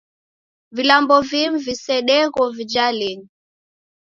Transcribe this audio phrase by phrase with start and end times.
[0.71, 3.27] Vilambo vimu visedegho vijalenyi.